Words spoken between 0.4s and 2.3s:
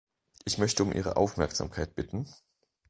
Ich möchte um Ihre Aufmerksamkeit bitten.